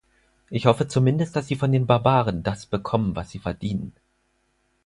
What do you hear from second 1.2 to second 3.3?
dass Sie von den Barbaren das bekommen, was